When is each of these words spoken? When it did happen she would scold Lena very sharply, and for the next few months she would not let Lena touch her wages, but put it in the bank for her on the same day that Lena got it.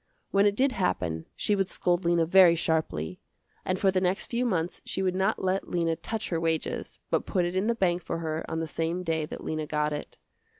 When 0.31 0.47
it 0.47 0.55
did 0.55 0.71
happen 0.71 1.27
she 1.35 1.55
would 1.55 1.67
scold 1.69 2.05
Lena 2.05 2.25
very 2.25 2.55
sharply, 2.55 3.19
and 3.63 3.77
for 3.77 3.91
the 3.91 4.01
next 4.01 4.25
few 4.31 4.47
months 4.47 4.81
she 4.83 5.03
would 5.03 5.13
not 5.13 5.37
let 5.43 5.69
Lena 5.69 5.95
touch 5.95 6.29
her 6.29 6.39
wages, 6.39 6.97
but 7.11 7.27
put 7.27 7.45
it 7.45 7.55
in 7.55 7.67
the 7.67 7.75
bank 7.75 8.01
for 8.01 8.17
her 8.17 8.43
on 8.49 8.61
the 8.61 8.67
same 8.67 9.03
day 9.03 9.27
that 9.27 9.43
Lena 9.43 9.67
got 9.67 9.93
it. 9.93 10.17